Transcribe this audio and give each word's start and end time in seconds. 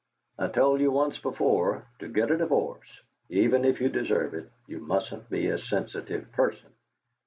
I 0.39 0.47
told 0.47 0.81
you 0.81 0.89
once 0.89 1.19
before, 1.19 1.85
to 1.99 2.07
get 2.07 2.31
a 2.31 2.37
divorce, 2.39 3.01
even 3.29 3.63
if 3.63 3.79
you 3.79 3.87
deserve 3.87 4.33
it, 4.33 4.49
you 4.65 4.79
mustn't 4.79 5.29
be 5.29 5.45
a 5.47 5.59
sensitive 5.59 6.31
person. 6.31 6.71